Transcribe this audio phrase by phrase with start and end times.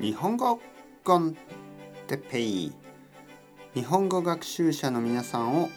[0.00, 0.60] 日本語
[1.02, 1.36] コン
[2.06, 2.72] テペイ。
[3.74, 5.70] 日本語学習者の皆さんを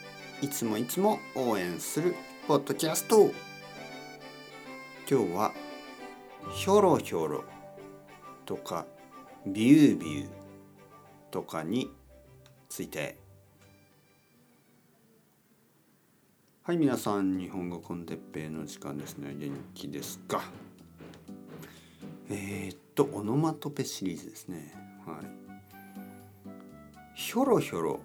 [0.43, 2.13] いつもいつも応援する
[2.47, 3.31] ポッドキャスト。
[5.09, 5.51] 今日は
[6.51, 7.43] ひょろひょろ
[8.45, 8.85] とか
[9.47, 10.29] ビュービュー
[11.31, 11.89] とかに
[12.69, 13.17] ついて。
[16.61, 19.33] はい皆さん日本語コンテッペイの時間ですね。
[19.33, 20.43] 元気ですか？
[22.29, 24.73] えー、っとオノマトペシリーズですね。
[25.05, 25.25] はい。
[27.15, 27.99] ひょろひょろ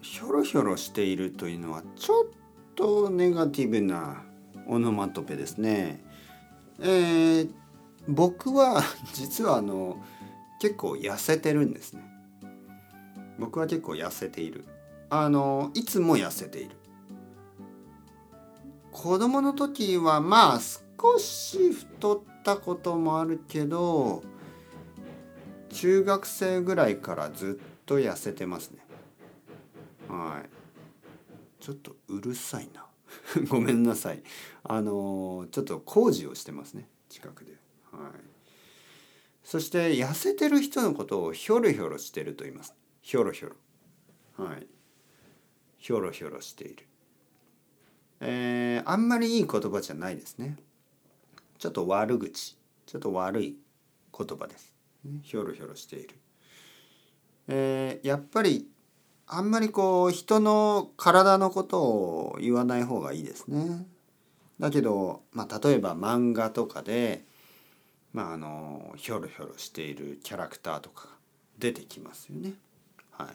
[0.00, 2.26] ひょろひょろしているというのはちょっ
[2.76, 4.22] とネガティブな
[4.68, 6.04] オノマトペですね。
[6.80, 7.50] えー、
[8.06, 8.82] 僕は
[9.14, 10.00] 実はあの
[10.60, 12.02] 結構痩せてるんですね。
[13.38, 14.64] 僕は結構痩せている。
[15.10, 16.76] あのいつも痩せている。
[18.92, 24.22] 子供の時はまあ少し太ったこともあるけど
[25.70, 28.78] 中学生ぐらいからずっと痩せてますね。
[30.08, 31.62] はい。
[31.62, 32.86] ちょっとうるさいな。
[33.48, 34.22] ごめんなさい。
[34.64, 36.88] あのちょっと工事をしてますね。
[37.08, 37.52] 近くで。
[37.92, 38.10] はい。
[39.42, 42.74] そして痩せてる人のことをひょろひょろしてると言います。
[43.02, 44.44] ひょろひょろ。
[44.44, 44.66] はい。
[45.78, 46.86] ひょろひょろしている。
[48.20, 50.56] えー、あんまりいい言葉じゃないですね。
[51.58, 52.56] ちょっと悪口。
[52.86, 53.56] ちょっと悪い
[54.16, 54.75] 言葉です。
[55.22, 56.14] ひょろひょろしている。
[57.48, 58.68] えー、やっぱり
[59.26, 63.86] あんまりこう人の体のことを言わない方がいいですね。
[64.60, 67.24] だけど、まあ、例えば漫画とかで、
[68.12, 71.08] まあ、あのひょろひょろしているキャラクターとか
[71.58, 72.54] 出てきますよね。
[73.10, 73.28] はい、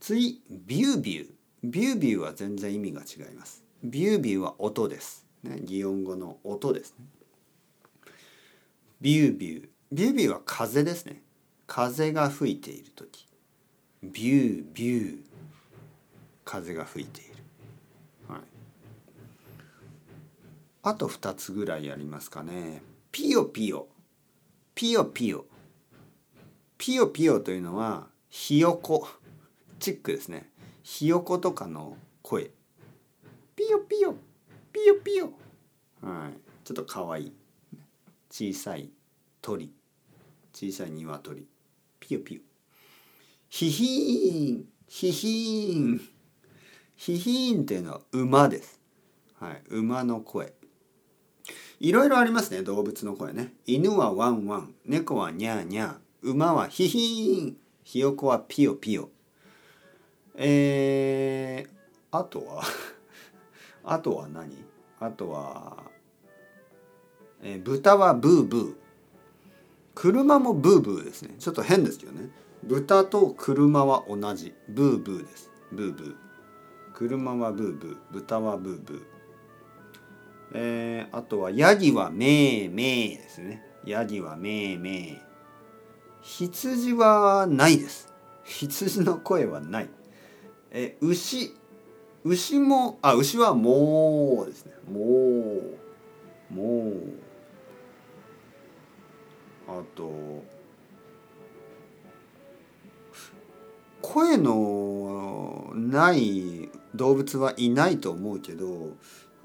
[0.00, 1.30] 次ビュービュー
[1.64, 3.64] ビュービューは全然意味が違います。
[3.82, 5.26] ビュービューは音です。
[5.42, 7.06] ね、擬音語の音ですね。
[9.00, 11.22] ビュービュービュービューは風ですね。
[11.68, 13.28] 風が吹いている時。
[14.02, 15.18] ビュービュー
[16.44, 17.34] 風が吹いている、
[18.28, 18.40] はい、
[20.82, 22.82] あと2つぐらいありますかね。
[23.12, 23.86] ピヨピヨ。
[24.74, 25.44] ピヨピヨ。
[26.76, 29.06] ピヨピヨというのはひよこ。
[29.78, 30.50] チックですね。
[30.82, 32.50] ひよことかの声。
[33.54, 34.16] ピヨピヨ。
[34.72, 35.26] ピヨピヨ。
[36.02, 36.38] はい。
[36.64, 37.32] ちょっとかわいい。
[38.28, 38.90] 小さい
[39.40, 39.72] 鳥。
[40.54, 41.48] 小さい鶏。
[41.98, 42.40] ピヨピヨ。
[43.48, 44.64] ヒヒーン。
[44.86, 46.00] ヒヒーン。
[46.94, 48.80] ヒヒーンっていうのは馬です。
[49.40, 49.62] はい。
[49.70, 50.52] 馬の声。
[51.80, 52.62] いろいろありますね。
[52.62, 53.52] 動物の声ね。
[53.66, 54.74] 犬はワンワン。
[54.86, 55.96] 猫はニャーニャー。
[56.22, 57.56] 馬はヒヒーン。
[57.82, 59.10] ひよこはピヨピヨ。
[60.36, 62.62] えー、あとは？
[63.82, 64.56] あとは何？
[65.00, 65.90] あとは、
[67.42, 68.83] えー、豚はブーブー。
[69.94, 71.34] 車もブーブーですね。
[71.38, 72.30] ちょっと変ですけどね。
[72.64, 74.54] 豚と車は同じ。
[74.68, 75.50] ブーブーです。
[75.72, 76.14] ブーブー。
[76.94, 77.96] 車はブーブー。
[78.12, 79.02] 豚はブーブー。
[80.56, 83.62] えー、あとはヤギはメーメーですね。
[83.84, 85.18] ヤギはメーメー。
[86.22, 88.12] 羊はないです。
[88.44, 89.90] 羊の声はない。
[90.70, 91.54] え牛。
[92.24, 94.72] 牛もあ牛はもうですね。
[94.90, 97.23] もうもう
[99.68, 100.44] あと
[104.02, 108.96] 声のない動物はいないと思うけど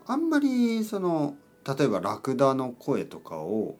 [0.05, 1.35] あんまりその
[1.65, 3.77] 例えばラクダの声とかを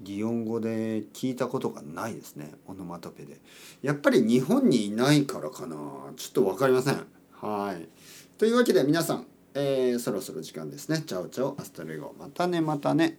[0.00, 3.40] 擬音語で聞いたことがないですねオノマトペで。
[3.82, 5.76] やっぱり日本にいないからかな。
[6.16, 7.06] ちょっと分かりません。
[7.32, 7.88] はい。
[8.36, 11.02] というわけで皆さん、えー、そろそろ時間ですね。
[11.04, 12.14] チャオチャオアストレゴ。
[12.18, 13.18] またねまたね。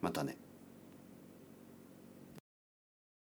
[0.00, 0.36] またね。